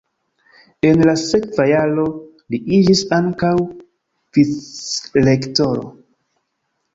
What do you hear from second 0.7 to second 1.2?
En la